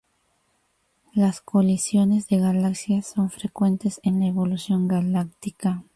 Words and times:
Las 1.13 1.41
colisiones 1.41 2.27
de 2.27 2.39
galaxias 2.39 3.05
son 3.05 3.29
frecuentes 3.29 3.99
en 4.01 4.19
la 4.19 4.25
evolución 4.25 4.87
galáctica. 4.87 5.83